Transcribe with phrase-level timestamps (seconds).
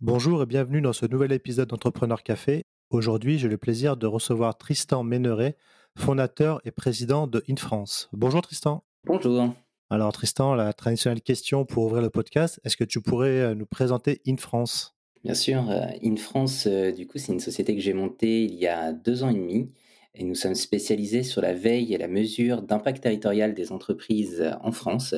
[0.00, 2.64] Bonjour et bienvenue dans ce nouvel épisode d'Entrepreneur Café.
[2.90, 5.56] Aujourd'hui, j'ai le plaisir de recevoir Tristan Méneret,
[5.96, 8.10] fondateur et président de InFrance.
[8.12, 8.82] Bonjour Tristan.
[9.04, 9.54] Bonjour.
[9.90, 13.66] Alors Tristan, la traditionnelle question pour ouvrir le podcast, est-ce que tu pourrais euh, nous
[13.66, 14.96] présenter InFrance?
[15.22, 18.66] Bien sûr, euh, InFrance, euh, du coup, c'est une société que j'ai montée il y
[18.66, 19.70] a deux ans et demi
[20.16, 24.70] et nous sommes spécialisés sur la veille et la mesure d'impact territorial des entreprises en
[24.70, 25.14] France,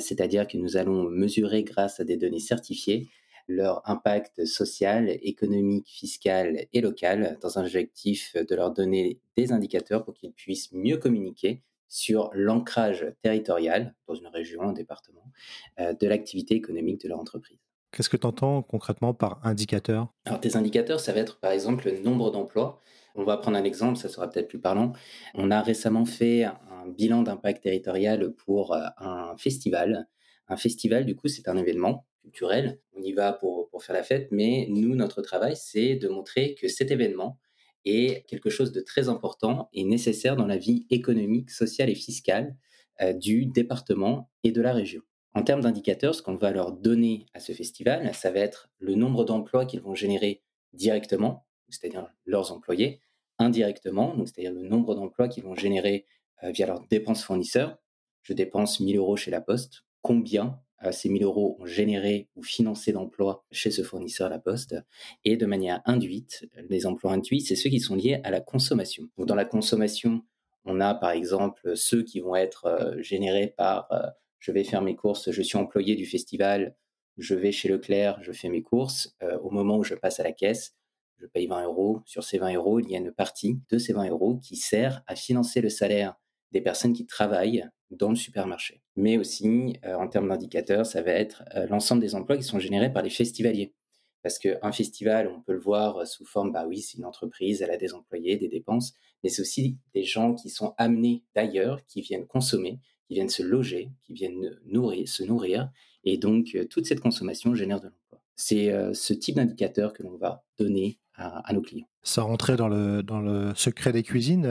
[0.00, 3.10] c'est-à-dire que nous allons mesurer grâce à des données certifiées
[3.54, 10.04] leur impact social, économique, fiscal et local dans un objectif de leur donner des indicateurs
[10.04, 15.30] pour qu'ils puissent mieux communiquer sur l'ancrage territorial dans une région, un département,
[15.78, 17.58] euh, de l'activité économique de leur entreprise.
[17.90, 20.08] Qu'est-ce que tu entends concrètement par indicateur?
[20.24, 22.80] Alors, des indicateurs, ça va être par exemple le nombre d'emplois.
[23.14, 24.94] On va prendre un exemple, ça sera peut-être plus parlant.
[25.34, 30.08] On a récemment fait un bilan d'impact territorial pour euh, un festival.
[30.48, 32.80] Un festival, du coup, c'est un événement culturel.
[32.94, 36.68] On y va pour, faire la fête, mais nous, notre travail, c'est de montrer que
[36.68, 37.38] cet événement
[37.84, 42.56] est quelque chose de très important et nécessaire dans la vie économique, sociale et fiscale
[43.00, 45.02] euh, du département et de la région.
[45.34, 48.94] En termes d'indicateurs, ce qu'on va leur donner à ce festival, ça va être le
[48.94, 50.42] nombre d'emplois qu'ils vont générer
[50.74, 53.00] directement, c'est-à-dire leurs employés,
[53.38, 56.06] indirectement, c'est-à-dire le nombre d'emplois qu'ils vont générer
[56.44, 57.78] euh, via leurs dépenses fournisseurs.
[58.22, 59.84] Je dépense 1000 euros chez la Poste.
[60.02, 64.74] Combien ces 1000 euros ont généré ou financé d'emplois chez ce fournisseur La Poste
[65.24, 66.46] et de manière induite.
[66.68, 69.08] Les emplois induits, c'est ceux qui sont liés à la consommation.
[69.18, 70.22] Dans la consommation,
[70.64, 74.08] on a par exemple ceux qui vont être euh, générés par euh,
[74.38, 76.74] je vais faire mes courses, je suis employé du festival,
[77.16, 79.14] je vais chez Leclerc, je fais mes courses.
[79.42, 80.74] au moment où je passe à la caisse,
[81.22, 82.00] je paye 20 euros.
[82.04, 85.02] Sur ces 20 euros, il y a une partie de ces 20 euros qui sert
[85.06, 86.16] à financer le salaire
[86.50, 87.64] des personnes qui travaillent
[87.96, 88.82] dans le supermarché.
[88.96, 92.58] Mais aussi, euh, en termes d'indicateurs, ça va être euh, l'ensemble des emplois qui sont
[92.58, 93.74] générés par les festivaliers.
[94.22, 97.62] Parce qu'un festival, on peut le voir euh, sous forme, bah oui, c'est une entreprise,
[97.62, 101.84] elle a des employés, des dépenses, mais c'est aussi des gens qui sont amenés d'ailleurs,
[101.86, 105.70] qui viennent consommer, qui viennent se loger, qui viennent nourrir, se nourrir,
[106.04, 108.22] et donc toute cette consommation génère de l'emploi.
[108.34, 111.86] C'est ce type d'indicateur que l'on va donner à, nos clients.
[112.02, 114.46] Ça rentrait dans le, dans le secret des cuisines.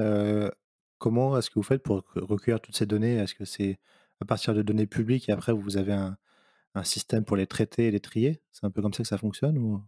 [1.01, 3.15] Comment est-ce que vous faites pour recueillir toutes ces données?
[3.15, 3.79] Est-ce que c'est
[4.19, 6.15] à partir de données publiques et après vous avez un,
[6.83, 8.39] système pour les traiter et les trier?
[8.51, 9.81] C'est un peu comme ça que ça fonctionne.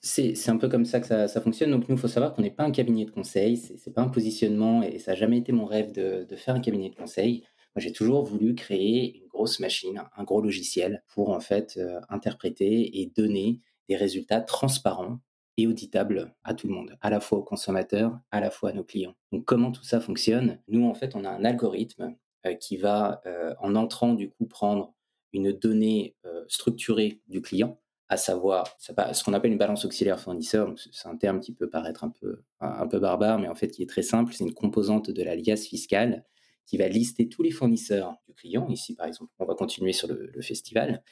[0.00, 1.70] C'est un peu comme ça que ça, fonctionne.
[1.70, 4.02] Donc, nous, il faut savoir qu'on n'est pas un cabinet de conseil, ce n'est pas
[4.02, 7.44] un positionnement et ça n'a jamais été mon rêve de, faire un cabinet de conseil.
[7.76, 12.00] Moi, j'ai toujours voulu créer une grosse machine, un gros logiciel pour en fait euh,
[12.08, 15.20] interpréter et donner des résultats transparents
[15.56, 18.72] et auditable à tout le monde, à la fois aux consommateurs, à la fois à
[18.72, 19.14] nos clients.
[19.32, 20.60] Donc comment tout ça fonctionne?
[20.68, 22.14] Nous, en fait, on a un algorithme
[22.46, 24.94] euh, qui va, euh, en entrant, du coup, prendre
[25.32, 30.72] une donnée euh, structurée du client, à savoir ce qu'on appelle une balance auxiliaire fournisseur.
[30.92, 33.82] C'est un terme qui peut paraître un peu, un peu barbare, mais en fait qui
[33.82, 34.32] est très simple.
[34.32, 36.24] C'est une composante de l'alias fiscal
[36.66, 38.68] qui va lister tous les fournisseurs du client.
[38.68, 41.02] Ici, par exemple, on va continuer sur le, festival.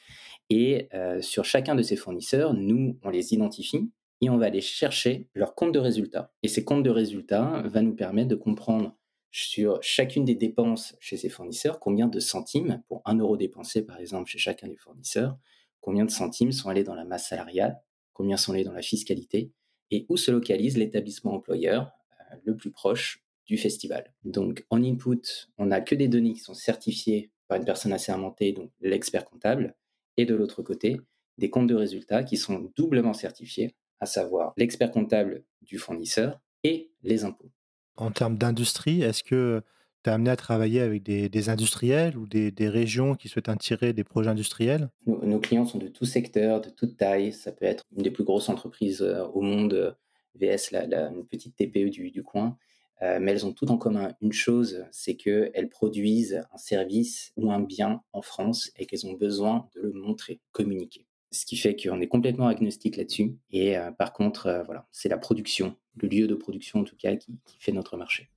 [0.49, 0.89] Et
[1.19, 3.89] sur chacun de ces fournisseurs, nous, on les identifie
[4.21, 6.31] et on va aller chercher leur compte de résultats.
[6.43, 8.95] Et ces comptes de résultats va nous permettre de comprendre
[9.31, 13.99] sur chacune des dépenses chez ces fournisseurs, combien de centimes, pour un euro dépensé par
[13.99, 15.37] exemple chez chacun des fournisseurs,
[15.81, 17.81] combien de centimes sont allés dans la masse salariale,
[18.13, 19.51] combien sont allés dans la fiscalité,
[19.91, 21.91] et où se localise l'établissement employeur
[22.31, 24.13] euh, le plus proche du festival.
[24.23, 28.53] Donc en input, on n'a que des données qui sont certifiées par une personne assermentée,
[28.53, 29.75] donc l'expert comptable,
[30.17, 31.01] et de l'autre côté,
[31.37, 36.91] des comptes de résultats qui sont doublement certifiés à savoir l'expert comptable du fournisseur et
[37.03, 37.51] les impôts.
[37.97, 39.61] En termes d'industrie, est-ce que
[40.03, 44.03] tu es amené à travailler avec des, industriels ou des, régions qui souhaitent attirer des
[44.03, 44.89] projets industriels?
[45.05, 47.31] Nos, clients sont de tout secteur, de toute taille.
[47.31, 49.91] Ça peut être une des plus grosses entreprises euh, au monde, euh,
[50.35, 52.57] VS, la, une petite TPE du, coin.
[53.01, 57.51] Euh, mais elles ont tout en commun une chose, c'est qu'elles produisent un service ou
[57.51, 61.05] un bien en France et qu'elles ont besoin de le montrer, communiquer
[61.35, 63.35] ce qui fait qu'on est complètement agnostique là-dessus.
[63.51, 66.95] Et euh, par contre, euh, voilà, c'est la production, le lieu de production en tout
[66.95, 68.29] cas, qui, fait notre marché.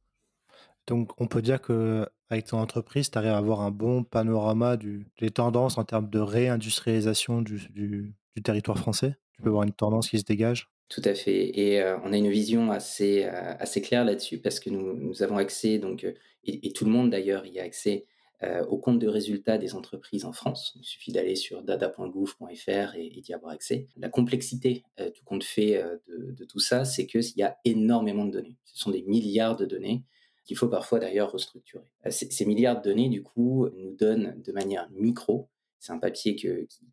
[0.87, 4.77] Donc, on peut dire que avec ton entreprise, tu arrives à avoir un bon panorama
[4.77, 9.17] du, des tendances en termes de réindustrialisation du, territoire français?
[9.33, 10.71] Tu peux voir une tendance qui se dégage?
[10.89, 11.59] Tout à fait.
[11.59, 15.37] Et euh, on a une vision assez, assez claire là-dessus parce que nous, nous, avons
[15.37, 18.07] accès, donc, et, et tout le monde d'ailleurs y a accès
[18.45, 20.73] euh, au compte de résultats des entreprises en France.
[20.77, 23.89] Il suffit d'aller sur dada.gouv.fr et, d'y avoir accès.
[23.97, 28.25] La complexité euh, du compte fait euh, de, tout ça, c'est qu'il y a énormément
[28.25, 28.57] de données.
[28.65, 30.05] Ce sont des milliards de données
[30.45, 31.91] qu'il faut parfois d'ailleurs restructurer.
[32.11, 35.49] Ces, milliards de données, du coup, nous donnent de manière micro,
[35.81, 36.49] c'est un papier qui,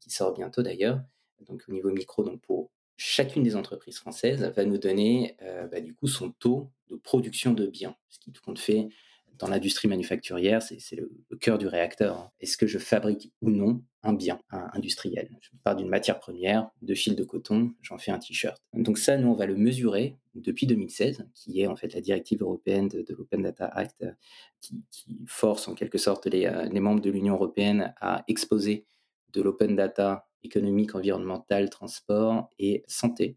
[0.08, 1.00] sort bientôt d'ailleurs,
[1.48, 5.38] donc au niveau micro, donc pour chacune des entreprises françaises, va nous donner
[5.72, 8.90] bah, du coup son taux de production de biens, ce qui compte fait
[9.38, 11.10] dans l'industrie manufacturière, c'est le,
[11.40, 12.18] cœur du réacteur.
[12.18, 12.32] Hein.
[12.40, 15.30] Est-ce que je fabrique ou non un bien industriel?
[15.42, 18.62] Je pars d'une matière première, de fil de coton, j'en fais un t-shirt.
[18.74, 22.42] Donc ça, nous, on va le mesurer depuis 2016, qui est en fait la directive
[22.42, 24.12] européenne de, l'Open Data Act, euh,
[24.62, 24.84] qui,
[25.28, 28.86] force en quelque sorte les, euh, les membres de l'Union européenne à exposer
[29.34, 33.36] de l'open data économique, environnemental, transport et santé.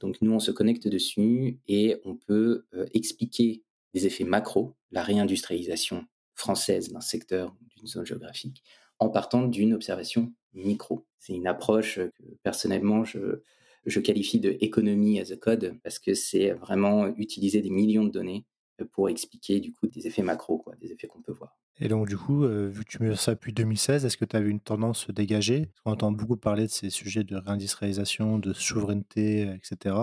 [0.00, 3.62] Donc nous, on se connecte dessus et on peut euh, expliquer
[3.94, 8.62] des effets macro, la réindustrialisation française d'un secteur, d'une zone géographique,
[8.98, 11.06] en partant d'une observation micro.
[11.18, 13.42] C'est une approche que personnellement je,
[13.86, 18.10] je qualifie de économie as a code parce que c'est vraiment utiliser des millions de
[18.10, 18.46] données
[18.92, 21.58] pour expliquer du coup des effets macro, quoi, des effets qu'on peut voir.
[21.80, 24.36] Et donc du coup, euh, vu que tu mesures ça depuis 2016, est-ce que tu
[24.36, 28.38] as vu une tendance se dégager On entend beaucoup parler de ces sujets de réindustrialisation,
[28.38, 29.96] de souveraineté, etc.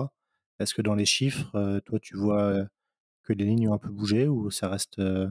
[0.58, 2.66] Est-ce que dans les chiffres, euh, toi, tu vois
[3.30, 5.28] que les lignes ont un peu bougé ou ça reste euh,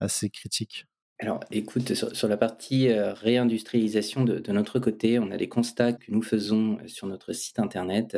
[0.00, 0.86] assez critique?
[1.18, 6.10] Alors, écoute, sur, la partie euh, réindustrialisation de, notre côté, on a des constats que
[6.10, 8.16] nous faisons euh, sur notre site internet.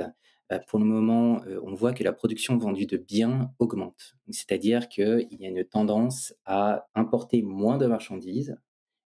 [0.69, 4.14] pour le moment, on voit que la production vendue de biens augmente.
[4.31, 8.56] C'est-à-dire qu'il y a une tendance à importer moins de marchandises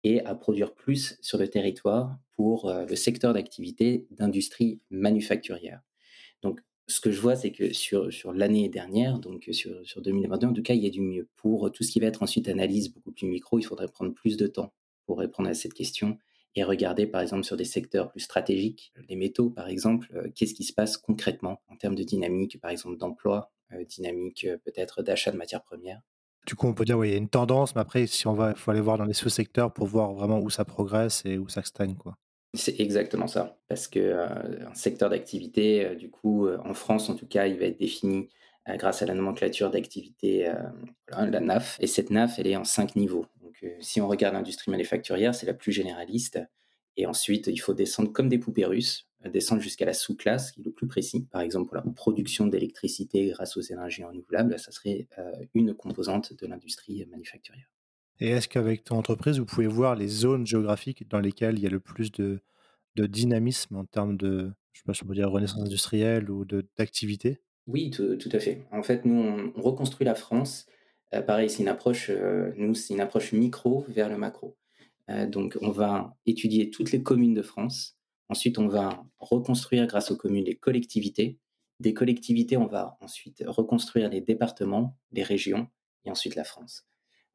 [0.04, 5.82] et à produire plus sur le territoire pour le secteur d'activité d'industrie manufacturière.
[6.42, 10.48] Donc, ce que je vois, c'est que sur, sur l'année dernière, donc sur, sur 2022,
[10.48, 11.28] en tout cas, il y a du mieux.
[11.36, 14.38] Pour tout ce qui va être ensuite analyse beaucoup plus micro, il faudrait prendre plus
[14.38, 14.74] de temps
[15.06, 16.18] pour répondre à cette question
[16.58, 20.56] et regarder, par exemple, sur des secteurs plus stratégiques, les métaux, par exemple, euh, qu'est-ce
[20.56, 25.04] qui se passe concrètement en termes de dynamique, par exemple, d'emploi, euh, dynamique euh, peut-être
[25.04, 26.02] d'achat de matières premières.
[26.48, 28.34] Du coup, on peut dire, oui, il y a une tendance, mais après, si on
[28.34, 31.38] va, il faut aller voir dans les sous-secteurs pour voir vraiment où ça progresse et
[31.38, 32.18] où ça stagne, quoi.
[32.54, 37.10] C'est exactement ça, parce que euh, un secteur d'activité, euh, du coup, euh, en France
[37.10, 38.30] en tout cas, il va être défini
[38.68, 40.52] grâce à la nomenclature d'activité,
[41.08, 41.78] la NAF.
[41.80, 43.26] Et cette NAF, elle est en cinq niveaux.
[43.42, 46.42] Donc, si on regarde l'industrie manufacturière, c'est la plus généraliste.
[46.98, 50.66] Et ensuite, il faut descendre comme des poupées russes, descendre jusqu'à la sous-classe, qui est
[50.66, 51.30] le plus précis.
[51.32, 55.08] Par exemple, pour la production d'électricité grâce aux énergies renouvelables, ça serait
[55.54, 57.70] une composante de l'industrie manufacturière.
[58.20, 61.68] Et est-ce qu'avec ton entreprise, vous pouvez voir les zones géographiques dans lesquelles il y
[61.68, 62.42] a le plus de,
[62.96, 66.46] dynamisme en termes de, je sais pas si on peut dire renaissance industrielle ou
[66.78, 67.40] d'activité?
[67.68, 68.66] Oui, tout, à fait.
[68.72, 70.66] En fait, nous, on, reconstruit la France.
[71.14, 74.58] Euh, pareil, c'est une approche, euh, nous, c'est une approche micro vers le macro.
[75.10, 77.98] Euh, donc, on va étudier toutes les communes de France.
[78.30, 81.38] Ensuite, on va reconstruire grâce aux communes les collectivités.
[81.80, 85.68] Des collectivités, on va ensuite reconstruire les départements, les régions
[86.04, 86.88] et ensuite la France.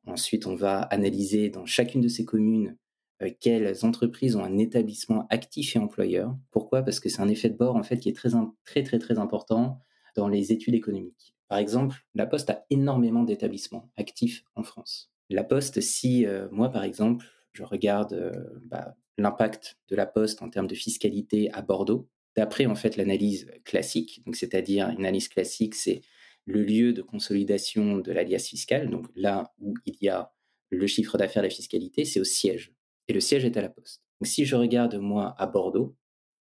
[0.07, 2.77] Ensuite, on va analyser dans chacune de ces communes
[3.23, 6.37] euh, quelles entreprises ont un établissement actif et employeur.
[6.51, 6.83] Pourquoi?
[6.83, 8.31] Parce que c'est un effet de bord en fait qui est très
[8.65, 9.81] très très très important
[10.17, 11.35] dans les études économiques.
[11.49, 15.11] Par exemple, la Poste a énormément d'établissements actifs en France.
[15.31, 18.33] La Poste, si euh, moi par exemple, je regarde euh,
[18.65, 23.51] bah, l'impact de la Poste en termes de fiscalité à Bordeaux, d'après en fait l'analyse
[23.65, 26.01] classique, donc c'est-à-dire une analyse classique, c'est
[26.45, 30.33] le lieu de consolidation de l'alias fiscal, donc là où il y a
[30.71, 32.75] le chiffre d'affaires, la fiscalité, c'est au siège.
[33.09, 34.03] Et le siège est à la Poste.
[34.21, 35.97] Donc si je regarde moi à Bordeaux,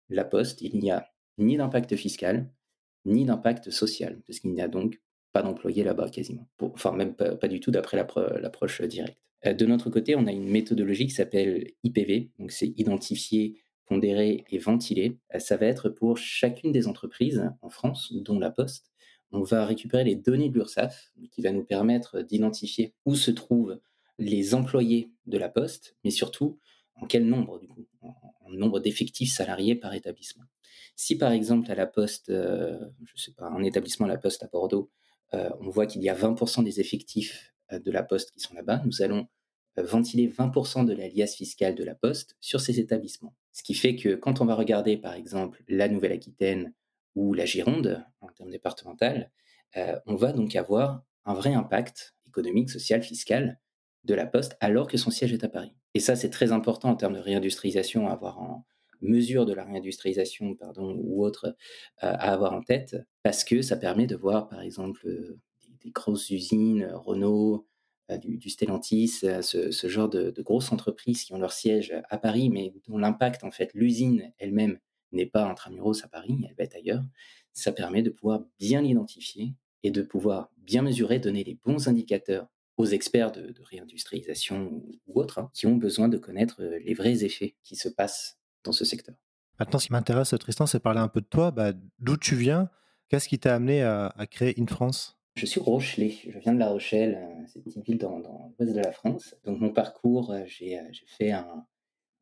[0.09, 1.07] la Poste, il n'y a
[1.37, 2.51] ni d'impact fiscal,
[3.05, 4.99] ni d'impact social, parce qu'il n'y a donc
[5.31, 6.49] pas d'employés là-bas quasiment.
[6.59, 9.21] enfin, même pas, du tout d'après l'approche directe.
[9.45, 14.45] Euh, de notre côté, on a une méthodologie qui s'appelle IPV, donc c'est identifier, pondérer
[14.49, 15.19] et ventiler.
[15.33, 18.91] Euh, ça va être pour chacune des entreprises en France, dont la Poste,
[19.31, 23.79] on va récupérer les données de l'URSSAF, qui va nous permettre d'identifier où se trouvent
[24.17, 26.59] les employés de la Poste, mais surtout
[26.95, 30.45] en quel nombre, du coup, en, nombre d'effectifs salariés par établissement.
[30.95, 34.47] Si par exemple à la Poste, euh, je sais pas, un établissement la Poste à
[34.47, 34.89] Bordeaux,
[35.33, 38.53] euh, on voit qu'il y a 20% des effectifs euh, de la Poste qui sont
[38.53, 39.27] là-bas, nous allons
[39.77, 43.35] ventiler 20% de la liasse fiscale de la Poste sur ces établissements.
[43.51, 46.73] Ce qui fait que quand on va regarder par exemple la Nouvelle-Aquitaine
[47.15, 49.31] ou la Gironde, en termes départemental,
[49.77, 53.59] euh, on va donc avoir un vrai impact économique, social, fiscal
[54.03, 55.73] de la Poste alors que son siège est à Paris.
[55.93, 58.65] Et ça, c'est très important en termes de réindustrialisation, à avoir en
[59.01, 63.77] mesure de la réindustrialisation, pardon, ou autre, euh, à avoir en tête, parce que ça
[63.77, 65.39] permet de voir, par exemple, euh,
[65.83, 67.67] des, grosses usines, Renault,
[68.21, 72.71] du, Stellantis, ce, genre de, de, grosses entreprises qui ont leur siège à Paris, mais
[72.87, 74.79] dont l'impact, en fait, l'usine elle-même
[75.11, 77.03] n'est pas intramuros à Paris, elle va être ailleurs,
[77.53, 82.47] ça permet de pouvoir bien l'identifier et de pouvoir bien mesurer, donner les bons indicateurs
[82.77, 87.23] aux experts de, réindustrialisation ou, autres, hein, qui ont besoin de connaître euh, les vrais
[87.23, 89.15] effets qui se passent dans ce secteur.
[89.59, 91.51] Maintenant, ce qui m'intéresse, Tristan, c'est parler un peu de toi.
[91.51, 92.69] Bah, d'où tu viens?
[93.07, 95.17] Qu'est-ce qui t'a amené à, à créer In France?
[95.35, 98.53] Je suis Rochelais, je viens de La Rochelle, euh, c'est une petite ville dans, dans
[98.57, 99.35] l'ouest de la France.
[99.43, 101.65] Donc mon parcours, euh, j'ai fait un-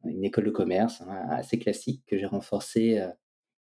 [0.05, 3.09] une école de commerce hein, assez classique que j'ai renforcé euh,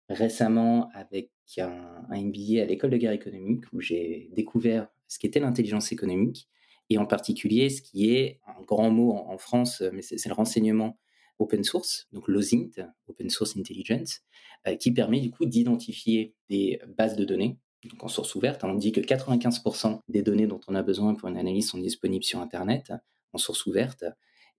[0.08, 5.92] récemment avec un, MBA à l'école de guerre économique où j'ai découvert ce qu'était l'intelligence
[5.92, 6.48] économique
[6.90, 10.34] et en particulier ce qui est un grand mot en, France, mais c'est c'est le
[10.34, 10.98] renseignement
[11.38, 12.70] open source, donc l'OSINT,
[13.08, 14.20] Open Source Intelligence,
[14.66, 17.58] euh, qui permet du coup d'identifier des bases de données.
[17.84, 21.14] Donc en source ouverte, hein, on dit que 95% des données dont on a besoin
[21.14, 22.92] pour une analyse sont disponibles sur Internet
[23.32, 24.04] en source ouverte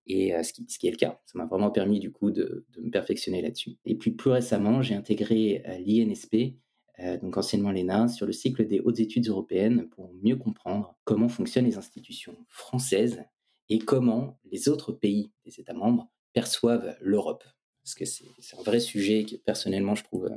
[0.07, 1.19] et euh, ce, qui, est le cas.
[1.25, 3.77] Ça m'a vraiment permis du coup de, me perfectionner là-dessus.
[3.85, 6.55] Et puis plus récemment, j'ai intégré euh, l'INSP,
[6.99, 11.29] euh, donc anciennement l'ENA, sur le cycle des hautes études européennes pour mieux comprendre comment
[11.29, 13.23] fonctionnent les institutions françaises
[13.69, 17.43] et comment les autres pays des États membres perçoivent l'Europe.
[17.83, 18.25] Parce que c'est
[18.57, 20.29] un vrai sujet que personnellement je trouve,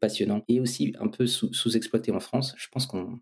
[0.00, 2.54] passionnant et aussi un peu sous-exploité sous en France.
[2.56, 3.20] Je pense qu'on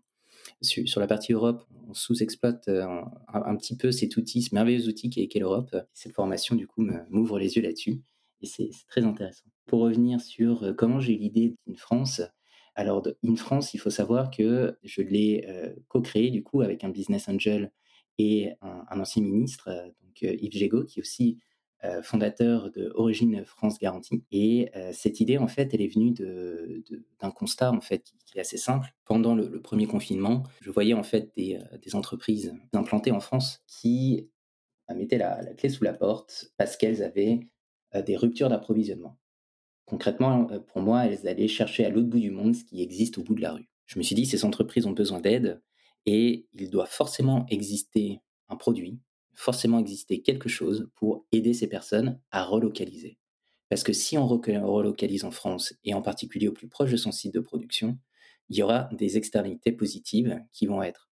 [0.61, 2.85] sur, la partie Europe, on sous-exploite euh,
[3.27, 5.75] un, petit peu cet outil, ce merveilleux outil qui est, l'Europe.
[5.93, 8.01] Cette formation, du coup, m'ouvre les yeux là-dessus.
[8.41, 9.45] Et c'est très intéressant.
[9.65, 12.21] Pour revenir sur euh, comment j'ai eu l'idée d'In France,
[12.75, 16.89] alors In France, il faut savoir que je l'ai euh, co-créé, du coup, avec un
[16.89, 17.71] business angel
[18.17, 19.69] et un, ancien ministre,
[20.03, 21.39] donc Yves Gégaud, qui aussi
[21.83, 24.23] euh, fondateur de Origine France Garantie.
[24.31, 28.41] Et euh, cette idée, en fait, elle est venue d'un constat, en fait, qui, est
[28.41, 28.93] assez simple.
[29.03, 34.29] Pendant le, premier confinement, je voyais, en fait, des, euh, entreprises implantées en France qui
[34.93, 37.39] mettaient la, clé sous la porte parce qu'elles avaient
[38.05, 39.17] des ruptures d'approvisionnement.
[39.85, 43.23] Concrètement, pour moi, elles allaient chercher à l'autre bout du monde ce qui existe au
[43.23, 43.69] bout de la rue.
[43.85, 45.61] Je me suis dit, ces entreprises ont besoin d'aide
[46.05, 48.99] et il doit forcément exister un produit,
[49.33, 53.17] forcément exister quelque chose pour aider ces personnes à relocaliser.
[53.69, 57.11] Parce que si on relocalise en France, et en particulier au plus proche de son
[57.11, 57.97] site de production,
[58.49, 61.09] il y aura des externalités positives qui vont être,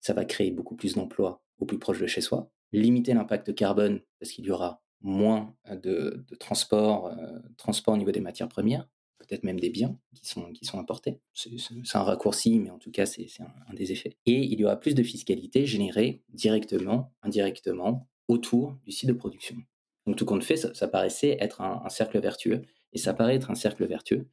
[0.00, 4.02] ça va créer beaucoup plus d'emplois au plus proche de chez soi, limiter l'impact carbone
[4.20, 8.88] parce qu'il y aura moins de, transport, euh, transport au niveau des matières premières,
[9.26, 10.28] peut-être même des biens qui
[10.64, 11.18] sont, importés.
[11.32, 14.16] C'est un raccourci, mais en tout cas, c'est un, un, des effets.
[14.26, 19.56] Et il y aura plus de fiscalité générée directement, indirectement, autour du site de production.
[20.06, 22.62] Donc tout compte fait, ça, paraissait être un, cercle vertueux,
[22.92, 24.28] et ça paraît être un cercle vertueux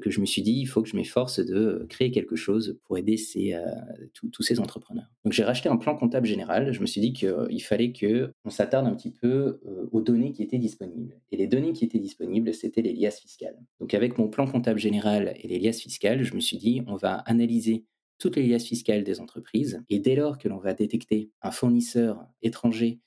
[0.00, 2.96] que je me suis dit, il faut que je m'efforce de créer quelque chose pour
[2.96, 5.09] aider euh, tous ces entrepreneurs.
[5.30, 6.72] Donc j'ai racheté un plan comptable général.
[6.72, 10.32] Je me suis dit qu'il euh, fallait qu'on s'attarde un petit peu euh, aux données
[10.32, 11.20] qui étaient disponibles.
[11.30, 13.56] Et les données qui étaient disponibles, c'était les liasses fiscales.
[13.78, 16.96] Donc avec mon plan comptable général et les liasses fiscales, je me suis dit, on
[16.96, 17.84] va analyser
[18.18, 19.80] toutes les liasses fiscales des entreprises.
[19.88, 22.98] Et dès lors que l'on va détecter un fournisseur étranger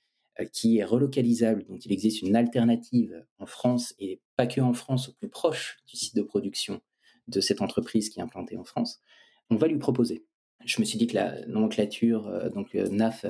[0.54, 5.10] qui est relocalisable, dont il existe une alternative en France et pas que en France,
[5.10, 6.80] au plus proche du site de production
[7.28, 9.02] de cette entreprise qui est implantée en France,
[9.50, 10.24] on va lui proposer.
[10.66, 13.26] Je me suis dit que la nomenclature, euh, donc euh, NAF,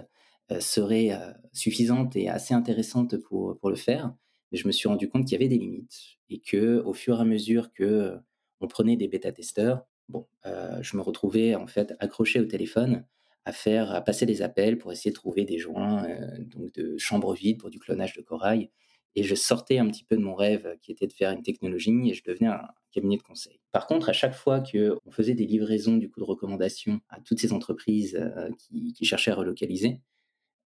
[0.52, 1.12] euh, serait
[1.54, 4.14] suffisante et assez intéressante pour, pour le faire,
[4.52, 7.18] mais je me suis rendu compte qu'il y avait des limites et que au fur
[7.18, 8.18] et à mesure que
[8.60, 13.06] on prenait des bêta-testeurs, bon, je me retrouvais en fait accroché au téléphone
[13.46, 16.98] à faire, à passer des appels pour essayer de trouver des joints euh, donc de
[16.98, 18.70] chambres vides pour du clonage de corail.
[19.16, 22.10] Et je sortais un petit peu de mon rêve qui était de faire une technologie
[22.10, 23.60] et je devenais un cabinet de conseil.
[23.72, 27.40] Par contre, à chaque fois qu'on faisait des livraisons du coup de recommandations à toutes
[27.40, 30.00] ces entreprises euh, qui, cherchaient à relocaliser,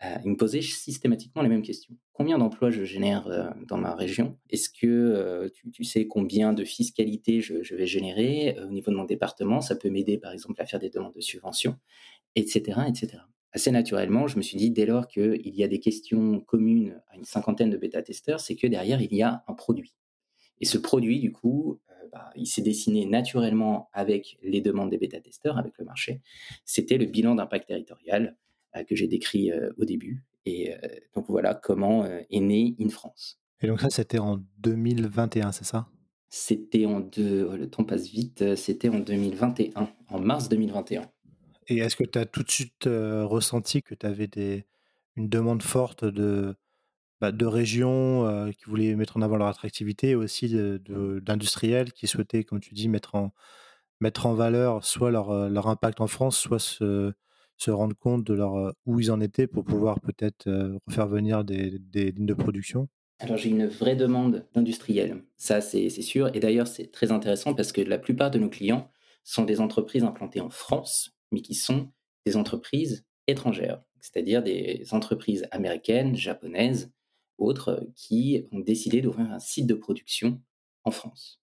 [0.04, 1.96] euh, ils me posaient systématiquement les mêmes questions.
[2.13, 4.38] Combien d'emplois je génère euh, dans ma région?
[4.50, 8.92] Est-ce que euh, tu, tu, sais combien de fiscalité je, je vais générer au niveau
[8.92, 9.60] de mon département?
[9.60, 11.77] Ça peut m'aider par exemple à faire des demandes de subventions
[12.38, 13.24] etc., etc.
[13.54, 17.16] Assez naturellement, je me suis dit, dès lors qu'il y a des questions communes à
[17.16, 19.94] une cinquantaine de bêta-testeurs, c'est que derrière, il y a un produit.
[20.60, 24.98] Et ce produit, du coup, euh, bah, il s'est dessiné naturellement avec les demandes des
[24.98, 26.22] bêta-testeurs, avec le marché.
[26.66, 28.38] C'était le bilan d'impact territorial
[28.75, 30.24] euh, que j'ai décrit euh, au début.
[30.46, 30.74] Et
[31.13, 33.38] donc voilà comment est né In France.
[33.60, 35.89] Et donc ça, c'était en 2021, c'est ça?
[36.30, 37.54] C'était en deux...
[37.58, 38.56] Le temps passe vite.
[38.56, 41.01] C'était en 2021, en mars 2021.
[41.67, 44.65] Et est-ce que tu as tout de suite euh, ressenti que tu avais des,
[45.15, 46.55] une demande forte de,
[47.19, 52.07] bah, de régions euh, qui voulaient mettre en avant leur attractivité et aussi d'industriels qui
[52.07, 53.33] souhaitaient, comme tu dis, mettre en,
[54.00, 57.12] mettre en valeur soit leur, leur impact en France, soit se,
[57.57, 60.47] se rendre compte de leur, où ils en étaient pour pouvoir peut-être
[60.89, 62.88] faire venir des, des lignes de production?
[63.19, 66.29] Alors j'ai une vraie demande d'industriels, ça c'est sûr.
[66.36, 68.91] Et d'ailleurs c'est très intéressant parce que la plupart de nos clients
[69.24, 71.91] sont des entreprises implantées en France, mais qui sont
[72.25, 76.91] des entreprises étrangères, c'est-à-dire des entreprises américaines, japonaises,
[77.38, 80.41] autres, qui ont décidé d'ouvrir un site de production
[80.84, 81.41] en France.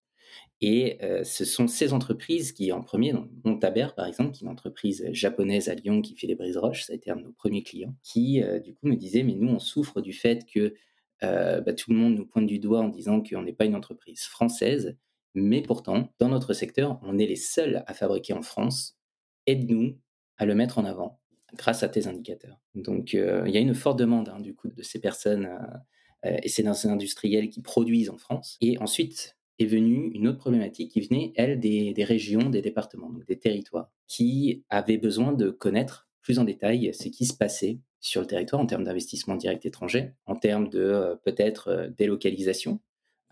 [0.61, 3.13] Et ce sont ces entreprises qui, en premier,
[3.45, 6.85] Montaber par exemple, qui est une entreprise japonaise à Lyon qui fait des brises roches,
[6.85, 9.49] ça a été un de nos premiers clients, qui du coup me disait mais nous
[9.49, 10.75] on souffre du fait que
[11.21, 14.23] bah, tout le monde nous pointe du doigt en disant qu'on n'est pas une entreprise
[14.23, 14.97] française,
[15.35, 18.99] mais pourtant dans notre secteur on est les seuls à fabriquer en France.
[19.47, 19.99] Aide-nous
[20.37, 21.21] à le mettre en avant
[21.57, 22.61] grâce à tes indicateurs.
[22.75, 25.49] Donc il y a une forte demande hein, du coup de ces personnes
[26.25, 28.57] et ces industriels qui produisent en France.
[28.61, 33.25] Et ensuite, est venue une autre problématique qui venait, elle, des, régions, des départements, donc
[33.27, 38.21] des territoires, qui avaient besoin de connaître plus en détail ce qui se passait sur
[38.21, 42.81] le territoire en termes d'investissement direct étranger, en termes de euh, peut-être euh, délocalisation,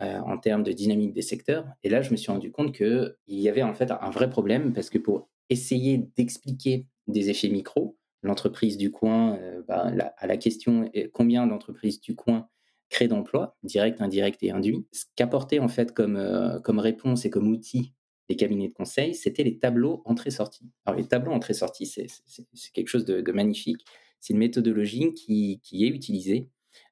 [0.00, 1.66] euh, en termes de dynamique des secteurs.
[1.82, 4.72] Et là, je me suis rendu compte qu'il y avait en fait un vrai problème
[4.72, 10.90] parce que pour essayer d'expliquer des effets micro, l'entreprise du coin, bah, à la question
[11.12, 12.48] combien d'entreprises du coin
[12.92, 14.86] créer d'emplois, direct, indirect et induit.
[14.92, 17.94] Ce qu'apportait en fait comme, euh, comme réponse et comme outil
[18.28, 20.70] les cabinets de conseil, c'était les tableaux entrée-sortie.
[20.84, 22.06] Alors les tableaux entrée-sortie, c'est
[22.72, 23.84] quelque chose de, magnifique.
[24.20, 26.48] C'est une méthodologie qui, est utilisée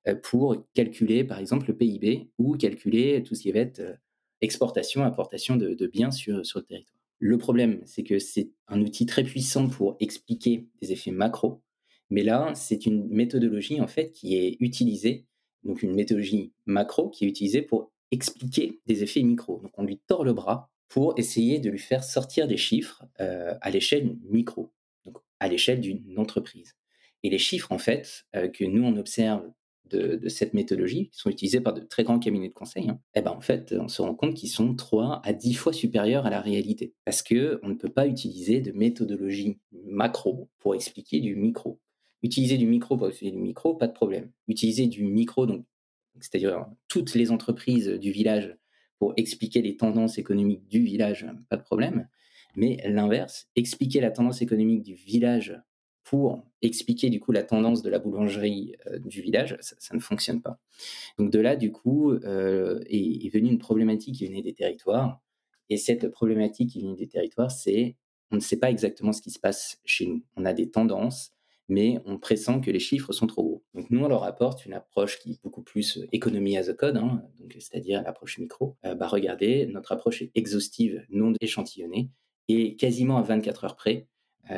[0.09, 3.95] euh, pour calculer par exemple le PIB ou calculer tout ce qui va être euh,
[4.41, 7.00] exportation, importation de, biens sur le territoire.
[7.21, 11.63] Le problème, c'est que c'est un outil très puissant pour expliquer des effets macro,
[12.09, 15.27] mais là, c'est une méthodologie en fait qui est utilisée
[15.65, 19.61] donc une méthodologie macro qui est utilisée pour expliquer des effets micro.
[19.61, 23.55] Donc on lui tord le bras pour essayer de lui faire sortir des chiffres euh,
[23.61, 24.73] à l'échelle micro,
[25.05, 26.75] donc à l'échelle d'une entreprise.
[27.23, 29.49] Et les chiffres, en fait, euh, que nous, on observe
[29.91, 33.21] de, cette méthodologie, qui sont utilisés par de très grands cabinets de conseil, hein, eh
[33.21, 36.31] ben, en fait, on se rend compte qu'ils sont 3 à 10 fois supérieurs à
[36.31, 36.95] la réalité.
[37.05, 41.81] Parce qu'on ne peut pas utiliser de méthodologie macro pour expliquer du micro.
[42.23, 44.31] Utiliser du micro pour utiliser du micro, pas de problème.
[44.49, 45.65] Utiliser du micro, donc,
[46.21, 48.57] c'est-à-dire toutes les entreprises du village
[48.99, 52.09] pour expliquer les tendances économiques du village, pas de problème.
[52.57, 55.59] Mais l'inverse, expliquer la tendance économique du village
[56.11, 60.43] pour expliquer du coup la tendance de la boulangerie euh, du village, ça, ne fonctionne
[60.43, 60.59] pas.
[61.19, 65.21] Donc de là, du coup, euh, est, est, venue une problématique qui venait des territoires.
[65.69, 67.95] Et cette problématique qui venait des territoires, c'est
[68.33, 70.21] on ne sait pas exactement ce qui se passe chez nous.
[70.35, 71.33] On a des tendances,
[71.69, 73.65] mais on pressent que les chiffres sont trop gros.
[73.75, 76.75] Donc nous, on leur apporte une approche qui est beaucoup plus euh, économie as a
[76.75, 78.77] code, hein, c'est-à-dire l'approche micro.
[78.83, 82.11] Bah regardez, notre approche est exhaustive, non échantillonnée,
[82.49, 84.09] et quasiment à 24 heures près,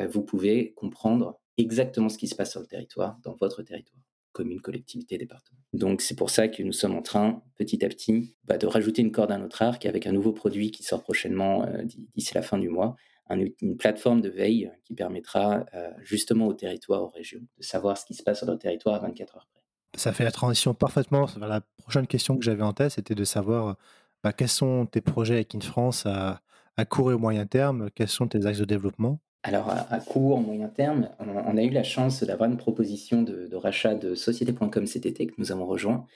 [0.09, 4.01] vous pouvez comprendre exactement ce qui se passe sur le territoire, dans votre territoire
[4.33, 5.59] commune, collectivité, département.
[5.73, 9.01] Donc c'est pour ça que nous sommes en train, petit à petit, bah, de rajouter
[9.01, 11.67] une corde à notre arc avec un nouveau produit qui sort prochainement
[12.15, 12.95] d'ici la fin du mois,
[13.29, 18.05] une plateforme de veille qui permettra euh, justement aux territoires, aux régions, de savoir ce
[18.05, 19.61] qui se passe sur leur territoire à 24 heures près.
[19.95, 23.77] Ça fait la transition parfaitement la prochaine question que j'avais en tête, c'était de savoir
[24.23, 26.41] bah, quels sont tes projets avec InFrance à,
[26.77, 29.19] à court et au moyen terme, quels sont tes axes de développement?
[29.43, 33.93] Alors, à, court, moyen terme, on, a eu la chance d'avoir une proposition de, rachat
[33.93, 36.07] de société.com cet été que nous avons rejoint,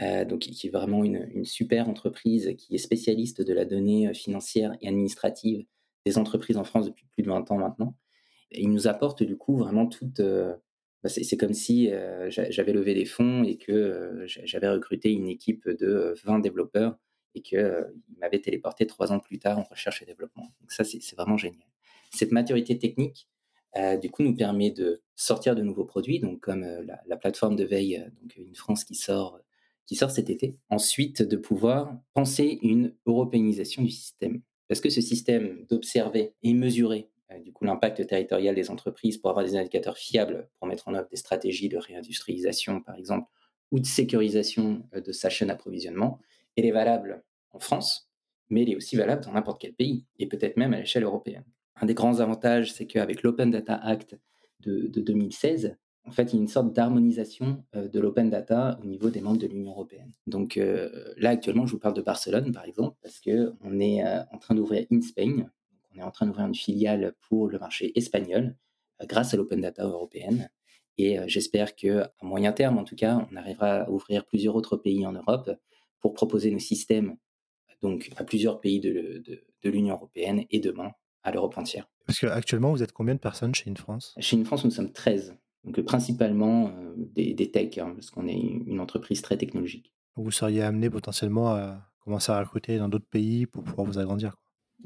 [0.00, 4.76] euh, donc qui est vraiment une, super entreprise qui est spécialiste de la donnée financière
[4.80, 5.66] et administrative
[6.06, 7.96] des entreprises en France depuis plus de 20 ans maintenant.
[8.52, 10.20] Et ils nous apportent du coup vraiment toute...
[10.20, 10.54] Euh,
[11.02, 15.28] bah, c'est comme si euh, j'avais levé des fonds et que euh, j'avais recruté une
[15.28, 16.96] équipe de 20 développeurs
[17.34, 17.86] et qu'ils
[18.18, 20.44] m'avaient téléporté trois ans plus tard en recherche et développement.
[20.60, 21.67] Donc ça, c'est vraiment génial.
[22.12, 23.28] Cette maturité technique,
[24.00, 27.64] du coup, nous permet de sortir de nouveaux produits, donc comme la, la, plateforme de
[27.64, 29.38] veille, donc une France qui sort,
[29.86, 30.56] qui sort cet été.
[30.68, 34.40] Ensuite, de pouvoir penser une européanisation du système.
[34.68, 39.30] Parce que ce système d'observer et mesurer euh, du coup l'impact territorial des entreprises pour
[39.30, 43.28] avoir des indicateurs fiables pour mettre en œuvre des stratégies de réindustrialisation, par exemple,
[43.70, 46.20] ou de sécurisation euh, de sa chaîne d'approvisionnement,
[46.56, 48.10] elle est valable en France,
[48.50, 51.44] mais elle est aussi valable dans n'importe quel pays, et peut-être même à l'échelle européenne.
[51.80, 54.18] Un des grands avantages, c'est qu'avec l'Open Data Act
[54.60, 55.76] de, de 2016,
[56.08, 59.20] en fait, il y a une sorte d'harmonisation euh, de l'open data au niveau des
[59.20, 60.10] membres de l'Union européenne.
[60.26, 64.22] Donc euh, là, actuellement, je vous parle de Barcelone, par exemple, parce qu'on est euh,
[64.32, 65.50] en train d'ouvrir InSpain.
[65.94, 68.56] On est en train d'ouvrir une filiale pour le marché espagnol
[69.02, 70.48] grâce à l'open data européenne.
[70.96, 75.06] Et j'espère qu'à moyen terme, en tout cas, on arrivera à ouvrir plusieurs autres pays
[75.06, 75.50] en Europe
[76.00, 77.16] pour proposer nos systèmes
[77.80, 80.90] donc à plusieurs pays de l'Union européenne et demain
[81.28, 81.88] à l'Europe entière.
[82.06, 84.14] Parce qu'actuellement, vous êtes combien de personnes chez InFrance?
[84.18, 85.36] Chez InFrance, nous sommes 13.
[85.64, 89.92] Donc principalement euh, des, des techs, hein, parce qu'on est une entreprise très technologique.
[90.16, 94.36] Vous seriez amené potentiellement à commencer à recruter dans d'autres pays pour pouvoir vous agrandir.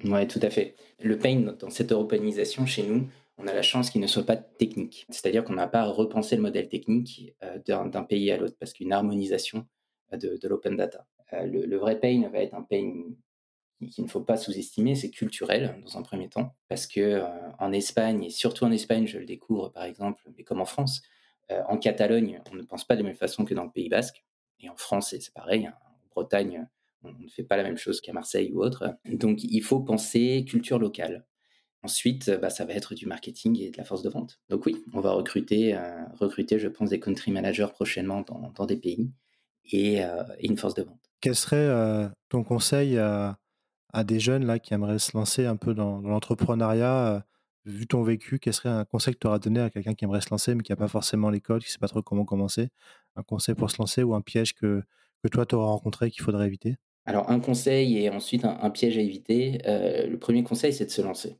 [0.04, 0.74] Oui, tout à fait.
[1.02, 3.06] Le pain, dans cette européanisation chez nous,
[3.38, 5.06] on a la chance qu'il ne soit pas technique.
[5.10, 8.72] C'est-à-dire qu'on n'a pas à repenser le modèle technique euh, d'un pays à l'autre, parce
[8.72, 9.66] qu'une harmonisation
[10.12, 11.06] euh, de, de l'open data.
[11.44, 12.92] le, vrai pain va être un pain
[13.88, 17.22] qu'il ne faut pas sous-estimer, c'est culturel dans un premier temps, parce que
[17.58, 21.02] en Espagne, et surtout en Espagne, je le découvre par exemple, mais comme en France,
[21.50, 24.24] en Catalogne, on ne pense pas de la même façon que dans le Pays Basque,
[24.60, 25.74] et en France, c'est pareil, hein.
[25.84, 26.66] en Bretagne,
[27.04, 28.96] on ne fait pas la même chose qu'à Marseille ou autre.
[29.06, 31.26] Donc il faut penser culture locale.
[31.82, 34.38] Ensuite, bah, ça va être du marketing et de la force de vente.
[34.48, 35.76] Donc oui, on va recruter,
[36.14, 39.10] recruter je pense, des country managers prochainement dans, des pays
[39.72, 40.00] et,
[40.40, 41.00] une force de vente.
[41.20, 43.36] Quel serait ton conseil à,
[43.92, 47.20] à des jeunes là qui aimeraient se lancer un peu dans, l'entrepreneuriat, euh,
[47.64, 50.20] vu ton vécu, quel serait un conseil que tu auras donné à quelqu'un qui aimerait
[50.20, 52.68] se lancer mais qui n'a pas forcément l'école, qui ne sait pas trop comment commencer?
[53.16, 54.82] Un conseil pour se lancer ou un piège que,
[55.22, 56.76] que toi tu auras rencontré qu'il faudrait éviter?
[57.04, 59.60] Alors un conseil et ensuite un, piège à éviter.
[59.66, 61.38] Euh, le premier conseil c'est de se lancer.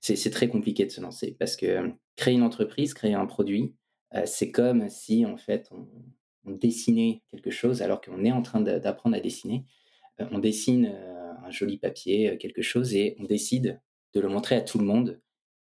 [0.00, 3.74] C'est très compliqué de se lancer parce que euh, créer une entreprise, créer un produit,
[4.26, 5.88] c'est comme si en fait on,
[6.44, 9.64] on dessinait quelque chose alors qu'on est en train d'apprendre à dessiner.
[10.18, 10.94] On dessine
[11.44, 13.80] un joli papier, euh, quelque chose, et on décide
[14.14, 15.20] de le montrer à tout le monde.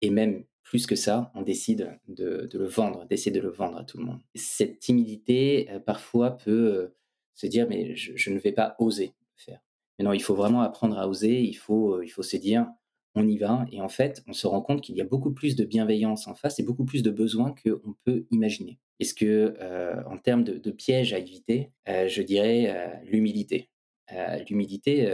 [0.00, 3.84] Et même plus que ça, on décide de, le vendre, d'essayer de le vendre à
[3.84, 4.20] tout le monde.
[4.34, 6.96] Cette timidité, euh, parfois, peut euh,
[7.34, 9.60] se dire, mais je, ne vais pas oser faire.
[9.98, 12.66] Mais non, il faut vraiment apprendre à oser, il faut, il faut se dire,
[13.14, 13.66] on y va.
[13.70, 16.34] Et en fait, on se rend compte qu'il y a beaucoup plus de bienveillance en
[16.34, 18.78] face et beaucoup plus de besoins qu'on peut imaginer.
[19.00, 19.54] Est-ce que,
[20.06, 23.68] en termes de, pièges à éviter, je dirais l'humilité?
[24.48, 25.10] L'humilité,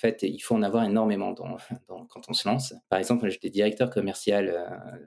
[0.00, 1.34] fait, il faut en avoir énormément
[1.86, 2.74] quand on se lance.
[2.88, 4.98] Par exemple, j'étais directeur commercial euh,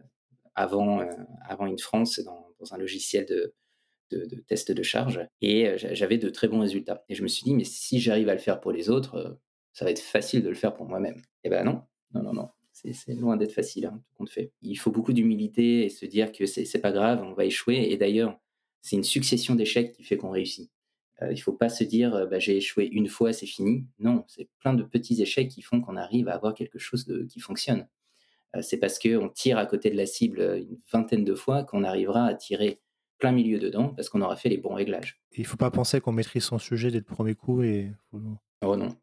[0.54, 1.12] avant, euh,
[1.48, 3.56] avant une France dans, un logiciel de,
[4.12, 7.04] de, test de charge et euh, j'avais de très bons résultats.
[7.10, 9.40] Et je me suis dit, mais si j'arrive à le faire pour les autres,
[9.74, 11.18] ça va être facile de le faire pour moi-même.
[11.18, 11.82] Et eh ben non,
[12.14, 12.50] non, non, non.
[12.72, 14.52] C'est loin d'être facile, hein, tout compte fait.
[14.62, 17.92] Il faut beaucoup d'humilité et se dire que c'est pas grave, on va échouer.
[17.92, 18.40] Et d'ailleurs,
[18.82, 20.72] c'est une succession d'échecs qui fait qu'on réussit.
[21.22, 23.86] Euh, il ne faut pas se dire euh, bah, j'ai échoué une fois, c'est fini.
[24.00, 27.24] Non, c'est plein de petits échecs qui font qu'on arrive à avoir quelque chose de,
[27.24, 27.88] qui fonctionne.
[28.56, 31.84] Euh, c'est parce qu'on tire à côté de la cible une vingtaine de fois qu'on
[31.84, 32.82] arrivera à tirer
[33.20, 35.22] plein milieu dedans parce qu'on aura fait les bons réglages.
[35.34, 37.92] Il ne faut pas penser qu'on maîtrise son sujet dès le premier coup et.
[38.12, 38.96] Oh non.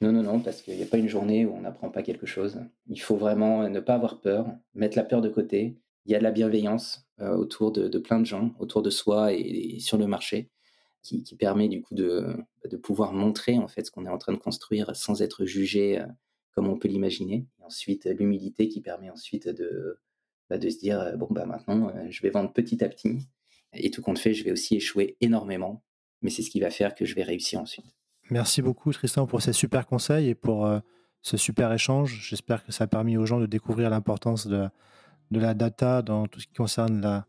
[0.00, 2.26] Non, non, non, parce qu'il n'y a pas une journée où on n'apprend pas quelque
[2.26, 2.60] chose.
[2.88, 5.78] Il faut vraiment ne pas avoir peur, mettre la peur de côté.
[6.04, 9.78] Il y a de la bienveillance autour de, plein de gens, autour de soi et
[9.78, 10.50] sur le marché
[11.04, 12.34] qui, permet du coup de,
[12.68, 16.00] de, pouvoir montrer en fait ce qu'on est en train de construire sans être jugé
[16.00, 16.06] euh,
[16.52, 17.46] comme on peut l'imaginer.
[17.60, 19.98] ensuite, l'humilité qui permet ensuite de,
[20.48, 23.18] bah, de se dire euh, bon bah maintenant euh, je vais vendre petit à petit
[23.74, 25.82] et tout compte fait, je vais aussi échouer énormément,
[26.22, 27.86] mais c'est ce qui va faire que je vais réussir ensuite.
[28.30, 30.66] Merci beaucoup Tristan pour ces super conseils et pour
[31.20, 32.26] ce super échange.
[32.26, 34.68] J'espère que ça a permis aux gens de découvrir l'importance de,
[35.32, 37.26] de la data dans tout ce qui concerne la,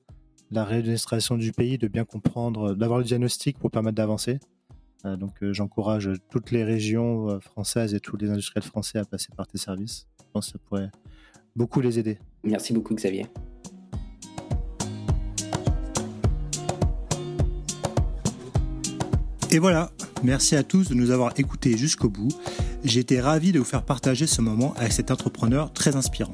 [0.51, 4.39] la réadministration du pays, de bien comprendre, euh, d'avoir le diagnostic pour permettre d'avancer.
[5.05, 9.29] Euh, donc euh, j'encourage toutes les régions françaises et tous les industriels français à passer
[9.35, 10.07] par tes services.
[10.19, 10.91] Je pense que ça pourrait
[11.55, 12.17] beaucoup les aider.
[12.43, 13.25] Merci beaucoup Xavier.
[19.51, 19.89] Et voilà,
[20.23, 22.27] merci à tous de nous avoir écoutés jusqu'au bout.
[22.83, 26.33] J'ai été ravi de vous faire partager ce moment avec cet entrepreneur très inspirant.